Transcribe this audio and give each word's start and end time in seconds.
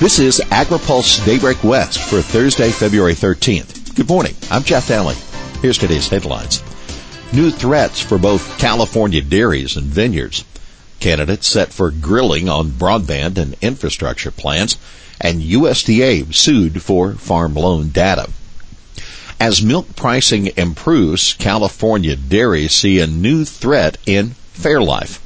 This 0.00 0.20
is 0.20 0.38
AgriPulse 0.38 1.26
Daybreak 1.26 1.64
West 1.64 1.98
for 1.98 2.22
Thursday, 2.22 2.70
February 2.70 3.14
13th. 3.14 3.96
Good 3.96 4.08
morning. 4.08 4.36
I'm 4.48 4.62
Jeff 4.62 4.86
Nalley. 4.86 5.16
Here's 5.60 5.76
today's 5.76 6.06
headlines. 6.06 6.62
New 7.32 7.50
threats 7.50 7.98
for 7.98 8.16
both 8.16 8.60
California 8.60 9.20
dairies 9.20 9.76
and 9.76 9.86
vineyards. 9.86 10.44
Candidates 11.00 11.48
set 11.48 11.72
for 11.72 11.90
grilling 11.90 12.48
on 12.48 12.68
broadband 12.68 13.38
and 13.38 13.56
infrastructure 13.60 14.30
plans. 14.30 14.78
And 15.20 15.42
USDA 15.42 16.32
sued 16.32 16.80
for 16.80 17.14
farm 17.14 17.54
loan 17.54 17.88
data. 17.88 18.30
As 19.40 19.64
milk 19.64 19.96
pricing 19.96 20.52
improves, 20.56 21.32
California 21.32 22.14
dairies 22.14 22.70
see 22.70 23.00
a 23.00 23.08
new 23.08 23.44
threat 23.44 23.98
in 24.06 24.36
Fairlife. 24.54 25.18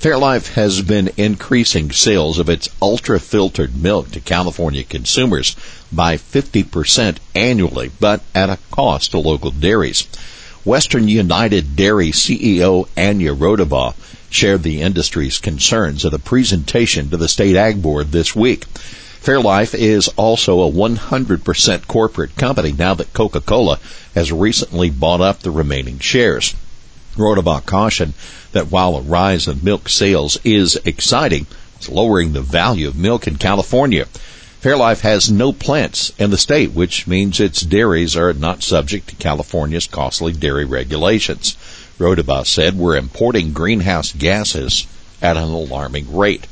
Fairlife 0.00 0.52
has 0.52 0.80
been 0.80 1.10
increasing 1.16 1.90
sales 1.90 2.38
of 2.38 2.48
its 2.48 2.68
ultra 2.80 3.18
filtered 3.18 3.82
milk 3.82 4.12
to 4.12 4.20
California 4.20 4.84
consumers 4.84 5.56
by 5.90 6.16
50% 6.16 7.18
annually, 7.34 7.90
but 7.98 8.20
at 8.32 8.48
a 8.48 8.60
cost 8.70 9.10
to 9.10 9.18
local 9.18 9.50
dairies. 9.50 10.06
Western 10.64 11.08
United 11.08 11.74
Dairy 11.74 12.12
CEO 12.12 12.86
Anja 12.96 13.36
Raudabaugh 13.36 13.94
shared 14.30 14.62
the 14.62 14.82
industry's 14.82 15.38
concerns 15.38 16.04
at 16.04 16.14
a 16.14 16.20
presentation 16.20 17.10
to 17.10 17.16
the 17.16 17.26
state 17.26 17.56
ag 17.56 17.82
board 17.82 18.12
this 18.12 18.36
week. 18.36 18.66
Fairlife 19.20 19.74
is 19.74 20.06
also 20.16 20.60
a 20.60 20.70
100% 20.70 21.88
corporate 21.88 22.36
company 22.36 22.70
now 22.70 22.94
that 22.94 23.12
Coca-Cola 23.12 23.80
has 24.14 24.30
recently 24.30 24.90
bought 24.90 25.20
up 25.20 25.40
the 25.40 25.50
remaining 25.50 25.98
shares. 25.98 26.54
Raudabaugh 27.18 27.66
cautioned 27.66 28.14
that 28.52 28.70
while 28.70 28.96
a 28.96 29.02
rise 29.02 29.46
in 29.46 29.62
milk 29.62 29.88
sales 29.88 30.38
is 30.44 30.76
exciting, 30.84 31.46
it's 31.76 31.88
lowering 31.88 32.32
the 32.32 32.40
value 32.40 32.88
of 32.88 32.96
milk 32.96 33.26
in 33.26 33.36
California. 33.36 34.06
Fairlife 34.62 35.00
has 35.00 35.30
no 35.30 35.52
plants 35.52 36.12
in 36.18 36.30
the 36.30 36.38
state, 36.38 36.72
which 36.72 37.06
means 37.06 37.38
its 37.38 37.60
dairies 37.60 38.16
are 38.16 38.32
not 38.32 38.62
subject 38.62 39.08
to 39.08 39.16
California's 39.16 39.86
costly 39.86 40.32
dairy 40.32 40.64
regulations. 40.64 41.56
Raudabaugh 41.98 42.46
said 42.46 42.74
we're 42.74 42.96
importing 42.96 43.52
greenhouse 43.52 44.12
gases 44.12 44.86
at 45.22 45.36
an 45.36 45.44
alarming 45.44 46.16
rate. 46.16 46.46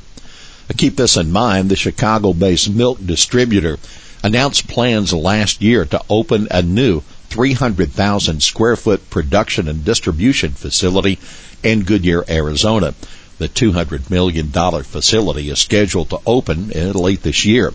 Keep 0.77 0.97
this 0.97 1.17
in 1.17 1.33
mind, 1.33 1.69
the 1.69 1.77
Chicago-based 1.77 2.71
milk 2.71 2.99
distributor 3.05 3.79
announced 4.23 4.69
plans 4.69 5.13
last 5.13 5.63
year 5.63 5.85
to 5.85 6.03
open 6.11 6.49
a 6.51 6.63
new 6.63 7.03
300,000 7.29 8.43
square 8.43 8.77
foot 8.77 9.11
production 9.11 9.69
and 9.69 9.85
distribution 9.85 10.53
facility 10.53 11.19
in 11.63 11.83
Goodyear, 11.83 12.25
Arizona. 12.29 12.95
The 13.39 13.49
$200 13.49 14.11
million 14.11 14.51
facility 14.83 15.51
is 15.51 15.59
scheduled 15.59 16.11
to 16.11 16.21
open 16.27 16.69
late 16.69 17.23
this 17.23 17.45
year. 17.45 17.75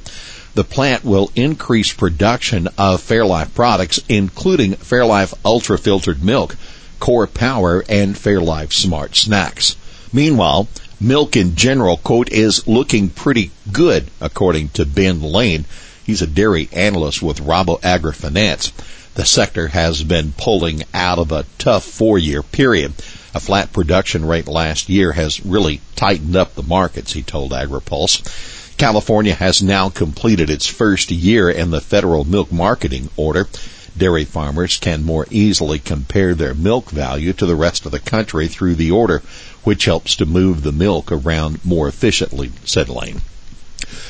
The 0.54 0.64
plant 0.64 1.06
will 1.06 1.32
increase 1.36 1.94
production 1.94 2.68
of 2.78 3.02
Fairlife 3.02 3.54
products, 3.54 4.02
including 4.10 4.74
Fairlife 4.74 5.34
Ultra 5.46 5.78
Filtered 5.78 6.24
Milk, 6.24 6.58
Core 7.00 7.28
Power, 7.28 7.84
and 7.88 8.16
Fairlife 8.16 8.74
Smart 8.74 9.16
Snacks. 9.16 9.76
Meanwhile, 10.12 10.68
milk 11.00 11.38
in 11.38 11.56
general, 11.56 11.98
quote, 11.98 12.30
is 12.32 12.68
looking 12.68 13.10
pretty 13.10 13.52
good, 13.72 14.10
according 14.20 14.70
to 14.70 14.86
Ben 14.86 15.22
Laine. 15.22 15.66
He's 16.06 16.22
a 16.22 16.28
dairy 16.28 16.68
analyst 16.72 17.22
with 17.22 17.44
Rabo 17.44 17.80
Agri 17.84 18.14
Finance. 18.14 18.72
The 19.14 19.26
sector 19.26 19.68
has 19.68 20.04
been 20.04 20.34
pulling 20.38 20.84
out 20.94 21.20
of 21.20 21.32
a 21.32 21.46
tough 21.58 21.84
four 21.84 22.18
year 22.18 22.42
period. 22.42 22.94
A 23.34 23.40
flat 23.40 23.72
production 23.72 24.26
rate 24.26 24.48
last 24.48 24.90
year 24.90 25.12
has 25.12 25.46
really 25.46 25.82
tightened 25.96 26.36
up 26.36 26.56
the 26.56 26.64
markets, 26.64 27.14
he 27.14 27.22
told 27.22 27.52
AgriPulse. 27.52 28.78
California 28.78 29.36
has 29.36 29.62
now 29.62 29.90
completed 29.90 30.50
its 30.50 30.66
first 30.66 31.12
year 31.12 31.50
in 31.50 31.70
the 31.70 31.82
federal 31.82 32.24
milk 32.24 32.52
marketing 32.52 33.10
order. 33.16 33.48
Dairy 33.96 34.26
farmers 34.26 34.78
can 34.78 35.04
more 35.04 35.28
easily 35.30 35.78
compare 35.78 36.34
their 36.34 36.56
milk 36.56 36.90
value 36.90 37.34
to 37.34 37.46
the 37.46 37.56
rest 37.56 37.86
of 37.86 37.92
the 37.92 38.00
country 38.00 38.48
through 38.48 38.76
the 38.76 38.90
order, 38.90 39.22
which 39.64 39.86
helps 39.86 40.16
to 40.16 40.26
move 40.26 40.64
the 40.64 40.72
milk 40.72 41.12
around 41.12 41.64
more 41.64 41.88
efficiently, 41.88 42.52
said 42.66 42.90
Laine. 42.90 43.22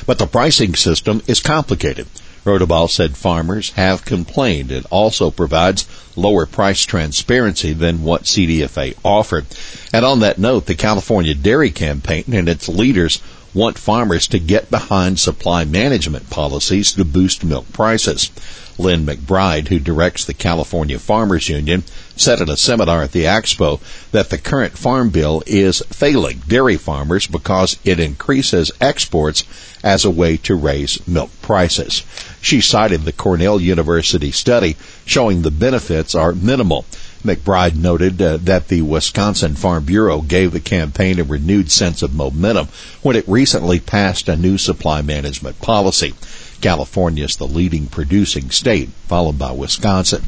But 0.06 0.18
the 0.18 0.26
pricing 0.26 0.74
system 0.74 1.22
is 1.26 1.40
complicated. 1.40 2.06
Raudabaugh 2.44 2.90
said 2.90 3.16
farmers 3.16 3.70
have 3.70 4.04
complained. 4.04 4.72
It 4.72 4.84
also 4.90 5.30
provides 5.30 5.86
lower 6.16 6.44
price 6.44 6.84
transparency 6.84 7.72
than 7.72 8.02
what 8.02 8.24
CDFA 8.24 8.96
offered. 9.04 9.46
And 9.92 10.04
on 10.04 10.20
that 10.20 10.38
note, 10.38 10.66
the 10.66 10.74
California 10.74 11.34
Dairy 11.34 11.70
Campaign 11.70 12.24
and 12.32 12.48
its 12.48 12.68
leaders 12.68 13.22
want 13.54 13.78
farmers 13.78 14.26
to 14.28 14.38
get 14.38 14.70
behind 14.70 15.18
supply 15.18 15.64
management 15.64 16.30
policies 16.30 16.92
to 16.92 17.04
boost 17.04 17.44
milk 17.44 17.70
prices. 17.72 18.30
Lynne 18.78 19.04
McBride, 19.04 19.68
who 19.68 19.78
directs 19.78 20.24
the 20.24 20.34
California 20.34 20.98
Farmers 20.98 21.48
Union, 21.48 21.84
said 22.16 22.40
at 22.40 22.48
a 22.48 22.56
seminar 22.56 23.02
at 23.02 23.12
the 23.12 23.24
Expo 23.24 23.80
that 24.10 24.30
the 24.30 24.38
current 24.38 24.78
farm 24.78 25.10
bill 25.10 25.42
is 25.46 25.82
failing 25.90 26.42
dairy 26.48 26.76
farmers 26.76 27.26
because 27.26 27.78
it 27.84 28.00
increases 28.00 28.72
exports 28.80 29.44
as 29.84 30.04
a 30.04 30.10
way 30.10 30.36
to 30.38 30.54
raise 30.54 31.06
milk 31.06 31.30
prices. 31.42 32.02
She 32.40 32.60
cited 32.60 33.02
the 33.02 33.12
Cornell 33.12 33.60
University 33.60 34.32
study 34.32 34.76
showing 35.04 35.42
the 35.42 35.50
benefits 35.50 36.14
are 36.14 36.32
minimal. 36.32 36.84
McBride 37.22 37.76
noted 37.76 38.20
uh, 38.20 38.36
that 38.38 38.68
the 38.68 38.82
Wisconsin 38.82 39.54
Farm 39.54 39.84
Bureau 39.84 40.20
gave 40.20 40.52
the 40.52 40.60
campaign 40.60 41.18
a 41.18 41.24
renewed 41.24 41.70
sense 41.70 42.02
of 42.02 42.14
momentum 42.14 42.68
when 43.02 43.16
it 43.16 43.28
recently 43.28 43.80
passed 43.80 44.28
a 44.28 44.36
new 44.36 44.58
supply 44.58 45.02
management 45.02 45.60
policy. 45.60 46.14
California 46.60 47.24
is 47.24 47.36
the 47.36 47.46
leading 47.46 47.86
producing 47.86 48.50
state, 48.50 48.88
followed 49.06 49.38
by 49.38 49.52
Wisconsin. 49.52 50.24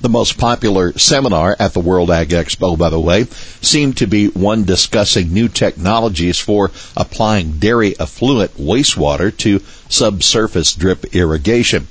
The 0.00 0.08
most 0.08 0.38
popular 0.38 0.96
seminar 0.96 1.56
at 1.58 1.72
the 1.72 1.80
World 1.80 2.12
Ag 2.12 2.28
Expo, 2.28 2.78
by 2.78 2.88
the 2.88 3.00
way, 3.00 3.24
seemed 3.60 3.96
to 3.96 4.06
be 4.06 4.28
one 4.28 4.62
discussing 4.62 5.32
new 5.32 5.48
technologies 5.48 6.38
for 6.38 6.70
applying 6.96 7.58
dairy 7.58 7.98
effluent 7.98 8.56
wastewater 8.56 9.36
to 9.38 9.60
subsurface 9.88 10.74
drip 10.74 11.16
irrigation. 11.16 11.88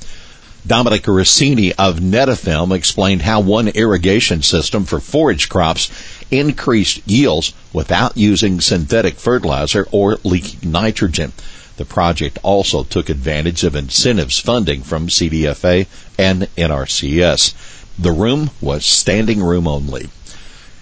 Dominic 0.66 1.08
Rossini 1.08 1.74
of 1.74 2.00
Netafim 2.00 2.76
explained 2.76 3.22
how 3.22 3.40
one 3.40 3.68
irrigation 3.70 4.42
system 4.42 4.86
for 4.86 5.00
forage 5.00 5.50
crops 5.50 5.90
increased 6.32 7.02
yields 7.06 7.54
without 7.72 8.18
using 8.18 8.60
synthetic 8.60 9.16
fertilizer 9.16 9.88
or 9.92 10.18
leaking 10.24 10.72
nitrogen. 10.72 11.32
The 11.78 11.86
project 11.86 12.40
also 12.42 12.84
took 12.84 13.08
advantage 13.08 13.64
of 13.64 13.76
incentives 13.76 14.40
funding 14.40 14.82
from 14.82 15.08
CDFA 15.08 15.86
and 16.18 16.44
NRCS. 16.58 17.54
The 18.00 18.12
room 18.12 18.50
was 18.60 18.86
standing 18.86 19.42
room 19.42 19.68
only. 19.68 20.10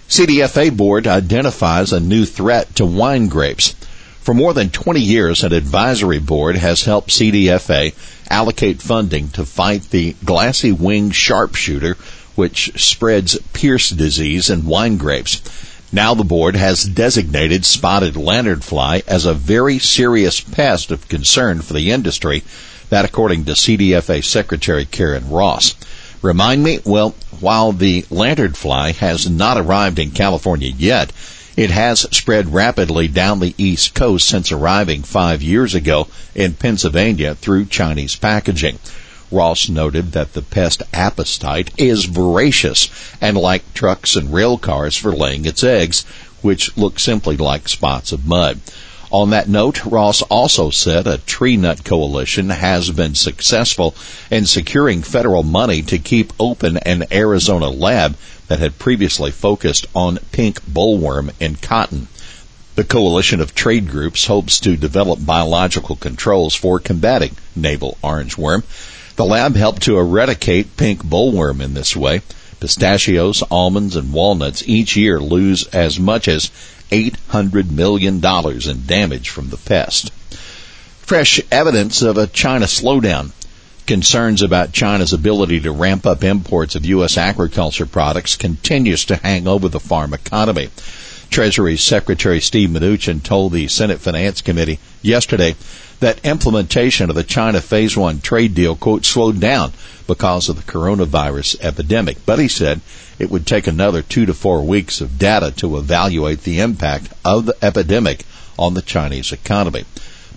CDFA 0.08 0.74
board 0.76 1.06
identifies 1.06 1.92
a 1.92 2.00
new 2.00 2.24
threat 2.24 2.74
to 2.76 2.86
wine 2.86 3.28
grapes. 3.28 3.74
For 4.26 4.34
more 4.34 4.52
than 4.52 4.70
20 4.70 4.98
years, 4.98 5.44
an 5.44 5.52
advisory 5.52 6.18
board 6.18 6.56
has 6.56 6.82
helped 6.82 7.10
CDFA 7.10 7.94
allocate 8.28 8.82
funding 8.82 9.28
to 9.28 9.46
fight 9.46 9.90
the 9.90 10.16
glassy 10.24 10.72
winged 10.72 11.14
sharpshooter, 11.14 11.96
which 12.34 12.72
spreads 12.74 13.38
Pierce 13.52 13.88
disease 13.90 14.50
in 14.50 14.66
wine 14.66 14.96
grapes. 14.96 15.40
Now 15.92 16.14
the 16.14 16.24
board 16.24 16.56
has 16.56 16.82
designated 16.82 17.64
spotted 17.64 18.14
lanternfly 18.14 19.06
as 19.06 19.26
a 19.26 19.32
very 19.32 19.78
serious 19.78 20.40
pest 20.40 20.90
of 20.90 21.08
concern 21.08 21.62
for 21.62 21.74
the 21.74 21.92
industry, 21.92 22.42
that 22.90 23.04
according 23.04 23.44
to 23.44 23.52
CDFA 23.52 24.24
Secretary 24.24 24.86
Karen 24.86 25.30
Ross. 25.30 25.76
Remind 26.20 26.64
me? 26.64 26.80
Well, 26.84 27.14
while 27.38 27.70
the 27.70 28.02
lanternfly 28.10 28.96
has 28.96 29.30
not 29.30 29.56
arrived 29.56 30.00
in 30.00 30.10
California 30.10 30.72
yet, 30.76 31.12
it 31.56 31.70
has 31.70 32.00
spread 32.14 32.52
rapidly 32.52 33.08
down 33.08 33.40
the 33.40 33.54
East 33.56 33.94
Coast 33.94 34.28
since 34.28 34.52
arriving 34.52 35.02
five 35.02 35.42
years 35.42 35.74
ago 35.74 36.08
in 36.34 36.52
Pennsylvania 36.52 37.34
through 37.34 37.66
Chinese 37.66 38.14
packaging. 38.14 38.78
Ross 39.30 39.68
noted 39.68 40.12
that 40.12 40.34
the 40.34 40.42
pest 40.42 40.82
apostite 40.92 41.70
is 41.80 42.04
voracious 42.04 42.88
and 43.20 43.36
like 43.36 43.74
trucks 43.74 44.14
and 44.14 44.32
rail 44.32 44.58
cars 44.58 44.96
for 44.96 45.12
laying 45.12 45.46
its 45.46 45.64
eggs, 45.64 46.04
which 46.42 46.76
look 46.76 46.98
simply 46.98 47.36
like 47.36 47.68
spots 47.68 48.12
of 48.12 48.26
mud. 48.26 48.60
On 49.12 49.30
that 49.30 49.48
note, 49.48 49.84
Ross 49.84 50.22
also 50.22 50.70
said 50.70 51.06
a 51.06 51.18
tree 51.18 51.56
nut 51.56 51.84
coalition 51.84 52.50
has 52.50 52.90
been 52.90 53.14
successful 53.14 53.94
in 54.32 54.46
securing 54.46 55.02
federal 55.02 55.44
money 55.44 55.82
to 55.82 55.98
keep 55.98 56.32
open 56.40 56.76
an 56.78 57.04
Arizona 57.12 57.68
lab 57.68 58.16
that 58.48 58.58
had 58.58 58.80
previously 58.80 59.30
focused 59.30 59.86
on 59.94 60.18
pink 60.32 60.60
bollworm 60.62 61.32
in 61.38 61.54
cotton. 61.54 62.08
The 62.74 62.84
coalition 62.84 63.40
of 63.40 63.54
trade 63.54 63.88
groups 63.88 64.26
hopes 64.26 64.58
to 64.60 64.76
develop 64.76 65.24
biological 65.24 65.96
controls 65.96 66.54
for 66.54 66.78
combating 66.80 67.36
navel 67.54 67.96
orangeworm. 68.02 68.64
The 69.14 69.24
lab 69.24 69.56
helped 69.56 69.82
to 69.82 69.98
eradicate 69.98 70.76
pink 70.76 71.04
bollworm 71.04 71.60
in 71.60 71.74
this 71.74 71.96
way. 71.96 72.22
Pistachios, 72.58 73.42
almonds, 73.50 73.96
and 73.96 74.12
walnuts 74.12 74.66
each 74.66 74.96
year 74.96 75.20
lose 75.20 75.66
as 75.68 75.98
much 76.00 76.26
as 76.26 76.50
$800 76.90 77.70
million 77.70 78.16
in 78.16 78.86
damage 78.86 79.28
from 79.28 79.50
the 79.50 79.56
pest. 79.56 80.10
Fresh 81.00 81.40
evidence 81.50 82.02
of 82.02 82.18
a 82.18 82.26
China 82.26 82.66
slowdown. 82.66 83.32
Concerns 83.86 84.42
about 84.42 84.72
China's 84.72 85.12
ability 85.12 85.60
to 85.60 85.70
ramp 85.70 86.04
up 86.06 86.24
imports 86.24 86.74
of 86.74 86.84
U.S. 86.84 87.16
agriculture 87.16 87.86
products 87.86 88.36
continues 88.36 89.04
to 89.04 89.16
hang 89.16 89.46
over 89.46 89.68
the 89.68 89.78
farm 89.78 90.12
economy. 90.12 90.70
Treasury 91.36 91.76
Secretary 91.76 92.40
Steve 92.40 92.70
Mnuchin 92.70 93.22
told 93.22 93.52
the 93.52 93.68
Senate 93.68 94.00
Finance 94.00 94.40
Committee 94.40 94.78
yesterday 95.02 95.54
that 96.00 96.24
implementation 96.24 97.10
of 97.10 97.14
the 97.14 97.22
China 97.22 97.60
Phase 97.60 97.94
1 97.94 98.22
trade 98.22 98.54
deal, 98.54 98.74
quote, 98.74 99.04
slowed 99.04 99.38
down 99.38 99.74
because 100.06 100.48
of 100.48 100.56
the 100.56 100.72
coronavirus 100.72 101.62
epidemic. 101.62 102.24
But 102.24 102.38
he 102.38 102.48
said 102.48 102.80
it 103.18 103.30
would 103.30 103.46
take 103.46 103.66
another 103.66 104.00
two 104.00 104.24
to 104.24 104.32
four 104.32 104.64
weeks 104.64 105.02
of 105.02 105.18
data 105.18 105.50
to 105.58 105.76
evaluate 105.76 106.44
the 106.44 106.60
impact 106.60 107.12
of 107.22 107.44
the 107.44 107.56
epidemic 107.60 108.24
on 108.58 108.72
the 108.72 108.80
Chinese 108.80 109.30
economy. 109.30 109.84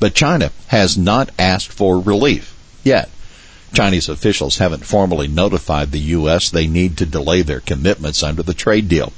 But 0.01 0.15
China 0.15 0.51
has 0.67 0.97
not 0.97 1.29
asked 1.39 1.71
for 1.71 1.97
relief 1.97 2.53
yet. 2.83 3.09
Chinese 3.71 4.09
officials 4.09 4.57
haven't 4.57 4.83
formally 4.83 5.29
notified 5.29 5.93
the 5.93 5.99
U.S. 6.17 6.49
they 6.49 6.67
need 6.67 6.97
to 6.97 7.05
delay 7.05 7.41
their 7.41 7.61
commitments 7.61 8.21
under 8.21 8.43
the 8.43 8.53
trade 8.53 8.89
deal. 8.89 9.13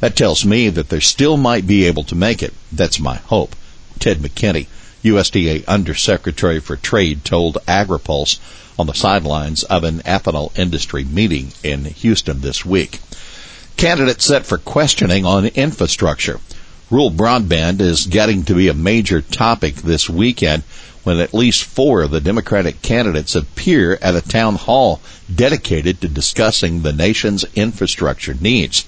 That 0.00 0.16
tells 0.16 0.44
me 0.44 0.68
that 0.68 0.88
they 0.88 1.00
still 1.00 1.36
might 1.36 1.66
be 1.66 1.86
able 1.86 2.04
to 2.04 2.14
make 2.14 2.42
it. 2.42 2.52
That's 2.72 2.98
my 2.98 3.16
hope. 3.16 3.56
Ted 3.98 4.18
McKinney, 4.18 4.66
USDA 5.02 5.66
Undersecretary 5.66 6.60
for 6.60 6.76
Trade, 6.76 7.24
told 7.24 7.58
AgriPulse 7.66 8.38
on 8.78 8.86
the 8.86 8.94
sidelines 8.94 9.62
of 9.64 9.84
an 9.84 10.00
ethanol 10.00 10.56
industry 10.58 11.04
meeting 11.04 11.52
in 11.62 11.84
Houston 11.84 12.40
this 12.40 12.64
week. 12.64 13.00
Candidates 13.76 14.24
set 14.24 14.46
for 14.46 14.58
questioning 14.58 15.24
on 15.24 15.46
infrastructure. 15.46 16.40
Rural 16.90 17.10
broadband 17.10 17.80
is 17.80 18.06
getting 18.06 18.44
to 18.44 18.54
be 18.54 18.68
a 18.68 18.74
major 18.74 19.20
topic 19.20 19.76
this 19.76 20.08
weekend 20.08 20.62
when 21.02 21.18
at 21.18 21.34
least 21.34 21.64
four 21.64 22.02
of 22.02 22.10
the 22.10 22.20
Democratic 22.20 22.82
candidates 22.82 23.34
appear 23.34 23.98
at 24.00 24.14
a 24.14 24.20
town 24.20 24.54
hall 24.56 25.00
dedicated 25.32 26.00
to 26.00 26.08
discussing 26.08 26.82
the 26.82 26.92
nation's 26.92 27.44
infrastructure 27.54 28.34
needs. 28.34 28.84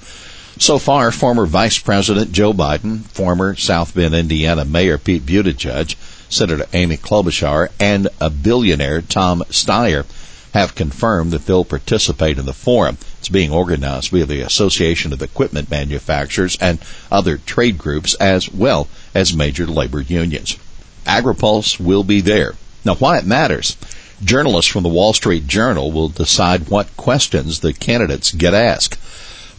So 0.59 0.79
far, 0.79 1.13
former 1.13 1.45
Vice 1.45 1.79
President 1.79 2.33
Joe 2.33 2.55
Biden, 2.55 3.03
former 3.03 3.55
South 3.57 3.95
Bend, 3.95 4.15
Indiana 4.15 4.65
Mayor 4.65 4.97
Pete 4.97 5.27
Buttigieg, 5.27 5.97
Senator 6.31 6.65
Amy 6.73 6.97
Klobuchar, 6.97 7.69
and 7.79 8.09
a 8.21 8.31
billionaire 8.31 9.03
Tom 9.03 9.45
Steyer 9.51 10.07
have 10.55 10.75
confirmed 10.75 11.33
that 11.33 11.45
they'll 11.45 11.67
participate 11.67 12.39
in 12.39 12.47
the 12.47 12.55
forum. 12.55 12.97
It's 13.19 13.29
being 13.29 13.53
organized 13.53 14.11
via 14.11 14.25
the 14.25 14.41
Association 14.41 15.13
of 15.13 15.21
Equipment 15.21 15.71
Manufacturers 15.71 16.57
and 16.59 16.79
other 17.13 17.37
trade 17.37 17.77
groups 17.77 18.15
as 18.15 18.51
well 18.51 18.89
as 19.15 19.37
major 19.37 19.67
labor 19.67 20.01
unions. 20.01 20.57
AgriPulse 21.05 21.79
will 21.79 22.03
be 22.03 22.23
there. 22.23 22.55
Now, 22.83 22.95
why 22.95 23.19
it 23.19 23.27
matters. 23.27 23.77
Journalists 24.25 24.71
from 24.71 24.85
the 24.85 24.89
Wall 24.89 25.13
Street 25.13 25.47
Journal 25.47 25.93
will 25.93 26.09
decide 26.09 26.71
what 26.71 26.97
questions 26.97 27.61
the 27.61 27.75
candidates 27.75 28.33
get 28.33 28.55
asked. 28.55 28.99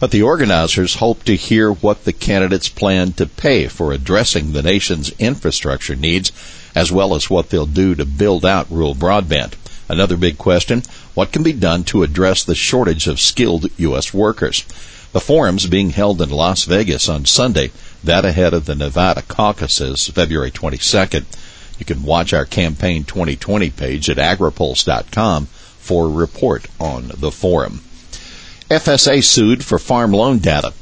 But 0.00 0.12
the 0.12 0.22
organizers 0.22 0.96
hope 0.96 1.24
to 1.24 1.34
hear 1.34 1.72
what 1.72 2.04
the 2.04 2.12
candidates 2.12 2.68
plan 2.68 3.12
to 3.14 3.26
pay 3.26 3.66
for 3.66 3.92
addressing 3.92 4.52
the 4.52 4.62
nation's 4.62 5.10
infrastructure 5.18 5.96
needs, 5.96 6.30
as 6.72 6.92
well 6.92 7.16
as 7.16 7.28
what 7.28 7.50
they'll 7.50 7.66
do 7.66 7.96
to 7.96 8.04
build 8.04 8.46
out 8.46 8.70
rural 8.70 8.94
broadband. 8.94 9.54
Another 9.88 10.16
big 10.16 10.38
question, 10.38 10.84
what 11.14 11.32
can 11.32 11.42
be 11.42 11.52
done 11.52 11.82
to 11.84 12.04
address 12.04 12.44
the 12.44 12.54
shortage 12.54 13.08
of 13.08 13.18
skilled 13.18 13.66
U.S. 13.78 14.14
workers? 14.14 14.62
The 15.12 15.20
forum's 15.20 15.66
being 15.66 15.90
held 15.90 16.22
in 16.22 16.30
Las 16.30 16.64
Vegas 16.64 17.08
on 17.08 17.24
Sunday, 17.24 17.72
that 18.04 18.24
ahead 18.24 18.54
of 18.54 18.66
the 18.66 18.76
Nevada 18.76 19.22
caucuses, 19.22 20.06
February 20.06 20.52
22nd. 20.52 21.24
You 21.80 21.86
can 21.86 22.04
watch 22.04 22.32
our 22.32 22.44
campaign 22.44 23.02
2020 23.02 23.70
page 23.70 24.08
at 24.08 24.18
agripulse.com 24.18 25.46
for 25.46 26.04
a 26.04 26.08
report 26.08 26.66
on 26.78 27.10
the 27.16 27.32
forum. 27.32 27.80
FSA 28.70 29.24
sued 29.24 29.64
for 29.64 29.78
farm 29.78 30.12
loan 30.12 30.40
data. 30.40 30.72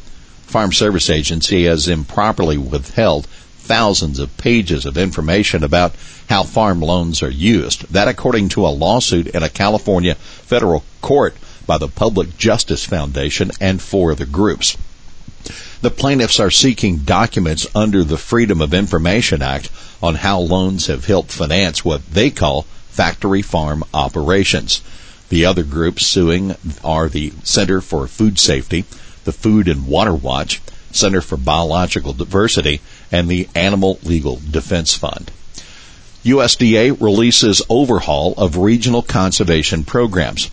Farm 0.43 0.73
Service 0.73 1.09
Agency 1.09 1.67
has 1.67 1.87
improperly 1.87 2.59
withheld 2.59 3.27
thousands 3.59 4.19
of 4.19 4.37
pages 4.39 4.85
of 4.85 4.99
information 4.99 5.63
about 5.63 5.95
how 6.29 6.43
farm 6.43 6.81
loans 6.81 7.23
are 7.23 7.31
used. 7.31 7.93
That 7.93 8.09
according 8.09 8.49
to 8.51 8.67
a 8.67 8.75
lawsuit 8.75 9.29
in 9.29 9.45
a 9.45 9.49
California 9.49 10.17
federal 10.17 10.83
court 11.01 11.37
by 11.65 11.79
the 11.79 11.87
Public 11.87 12.37
Justice 12.37 12.85
Foundation 12.85 13.53
and 13.61 13.81
four 13.81 14.11
other 14.11 14.27
groups. 14.27 14.77
The 15.81 15.91
plaintiffs 15.91 16.41
are 16.41 16.51
seeking 16.51 16.99
documents 16.99 17.69
under 17.73 18.03
the 18.03 18.19
Freedom 18.19 18.61
of 18.61 18.75
Information 18.75 19.43
Act 19.43 19.71
on 20.03 20.17
how 20.17 20.41
loans 20.41 20.89
have 20.89 21.05
helped 21.05 21.31
finance 21.31 21.85
what 21.85 22.05
they 22.11 22.31
call 22.31 22.63
factory 22.89 23.43
farm 23.43 23.85
operations. 23.95 24.81
The 25.29 25.45
other 25.45 25.65
groups 25.65 26.07
suing 26.07 26.55
are 26.85 27.09
the 27.09 27.33
Center 27.43 27.81
for 27.81 28.07
Food 28.07 28.39
Safety, 28.39 28.85
the 29.25 29.33
Food 29.33 29.69
and 29.69 29.87
Water 29.87 30.15
Watch, 30.15 30.61
Center 30.93 31.21
for 31.21 31.37
Biological 31.37 32.13
Diversity, 32.13 32.81
and 33.11 33.29
the 33.29 33.49
Animal 33.55 33.99
Legal 34.05 34.41
Defense 34.51 34.95
Fund. 34.95 35.31
USDA 36.25 37.01
releases 37.01 37.63
overhaul 37.69 38.35
of 38.37 38.57
regional 38.57 39.03
conservation 39.03 39.85
programs. 39.85 40.51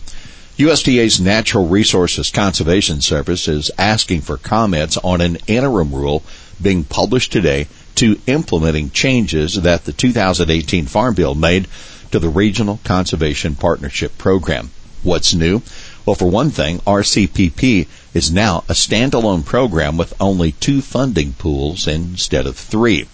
USDA's 0.56 1.20
Natural 1.20 1.66
Resources 1.66 2.30
Conservation 2.30 3.00
Service 3.00 3.48
is 3.48 3.72
asking 3.76 4.20
for 4.20 4.36
comments 4.36 4.96
on 4.98 5.20
an 5.20 5.38
interim 5.48 5.92
rule 5.92 6.22
being 6.62 6.84
published 6.84 7.32
today 7.32 7.66
to 7.96 8.20
implementing 8.26 8.90
changes 8.90 9.54
that 9.62 9.84
the 9.84 9.92
2018 9.92 10.86
Farm 10.86 11.14
Bill 11.14 11.34
made 11.34 11.66
to 12.14 12.20
the 12.20 12.28
Regional 12.28 12.78
Conservation 12.84 13.56
Partnership 13.56 14.16
Program. 14.18 14.70
What's 15.02 15.34
new? 15.34 15.62
Well, 16.06 16.14
for 16.14 16.30
one 16.30 16.50
thing, 16.50 16.78
RCPP 16.86 17.88
is 18.14 18.30
now 18.30 18.58
a 18.68 18.72
standalone 18.74 19.44
program 19.44 19.96
with 19.96 20.14
only 20.20 20.52
two 20.52 20.80
funding 20.80 21.32
pools 21.32 21.88
instead 21.88 22.46
of 22.46 22.54
three. 22.56 23.08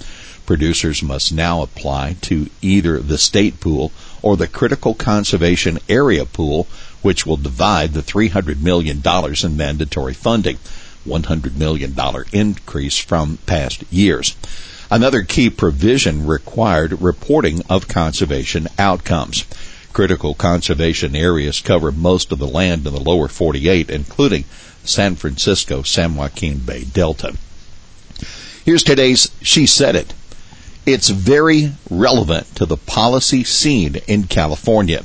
Producers 0.44 1.02
must 1.02 1.32
now 1.32 1.62
apply 1.62 2.16
to 2.20 2.50
either 2.60 2.98
the 2.98 3.16
state 3.16 3.58
pool 3.58 3.90
or 4.20 4.36
the 4.36 4.46
Critical 4.46 4.92
Conservation 4.92 5.78
Area 5.88 6.26
pool, 6.26 6.66
which 7.00 7.24
will 7.24 7.38
divide 7.38 7.94
the 7.94 8.02
$300 8.02 8.60
million 8.60 9.00
in 9.02 9.56
mandatory 9.56 10.12
funding. 10.12 10.58
$100 11.06 11.56
million 11.56 11.94
increase 12.34 12.98
from 12.98 13.38
past 13.46 13.82
years. 13.90 14.36
Another 14.92 15.22
key 15.22 15.50
provision 15.50 16.26
required 16.26 17.00
reporting 17.00 17.62
of 17.70 17.86
conservation 17.86 18.66
outcomes. 18.76 19.44
Critical 19.92 20.34
conservation 20.34 21.14
areas 21.14 21.60
cover 21.60 21.92
most 21.92 22.32
of 22.32 22.40
the 22.40 22.48
land 22.48 22.84
in 22.84 22.92
the 22.92 23.00
lower 23.00 23.28
48, 23.28 23.88
including 23.88 24.44
San 24.82 25.14
Francisco 25.14 25.82
San 25.82 26.16
Joaquin 26.16 26.58
Bay 26.58 26.82
Delta. 26.82 27.36
Here's 28.64 28.82
today's 28.82 29.30
She 29.42 29.64
Said 29.66 29.94
It. 29.94 30.12
It's 30.84 31.08
very 31.08 31.72
relevant 31.88 32.52
to 32.56 32.66
the 32.66 32.76
policy 32.76 33.44
scene 33.44 33.96
in 34.08 34.24
California 34.24 35.04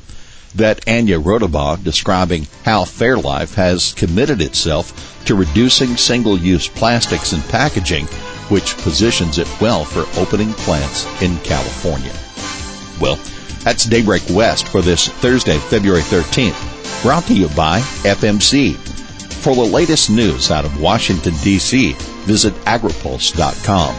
that 0.56 0.84
Anja 0.86 1.22
Raudabaugh 1.22 1.84
describing 1.84 2.48
how 2.63 2.86
Fairlife 2.86 3.54
has 3.54 3.94
committed 3.94 4.42
itself 4.42 5.25
to 5.25 5.36
reducing 5.36 5.96
single-use 5.96 6.70
plastics 6.70 7.34
and 7.34 7.44
packaging 7.50 8.08
which 8.50 8.78
positions 8.78 9.38
it 9.38 9.50
well 9.62 9.86
for 9.86 10.06
opening 10.20 10.54
plants 10.54 11.06
in 11.22 11.38
California. 11.40 12.14
Well, 13.00 13.20
that's 13.64 13.86
Daybreak 13.86 14.24
West 14.30 14.68
for 14.68 14.82
this 14.82 15.08
Thursday, 15.08 15.58
February 15.58 16.02
13th, 16.02 17.02
brought 17.02 17.25
to 17.25 17.34
you 17.34 17.48
by 17.50 17.80
FMC. 18.04 18.75
For 18.75 19.56
the 19.56 19.62
latest 19.62 20.10
news 20.10 20.52
out 20.52 20.66
of 20.66 20.82
Washington, 20.82 21.34
D.C., 21.44 21.94
visit 22.25 22.54
agripulse.com. 22.66 23.96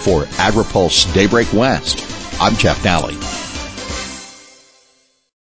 For 0.00 0.24
AgriPulse 0.36 1.12
Daybreak 1.14 1.52
West, 1.52 2.04
I'm 2.40 2.56
Jeff 2.56 2.82
Nalley. 2.82 3.53